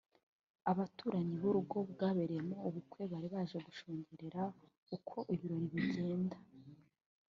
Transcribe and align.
Abaturanyi 0.71 1.33
b’urugo 1.41 1.77
rwabereyemo 1.91 2.55
ubukwe 2.67 3.01
bari 3.11 3.27
baje 3.33 3.57
gushungera 3.67 4.41
uko 4.95 5.17
ibirori 5.33 5.67
bigenda 5.75 6.37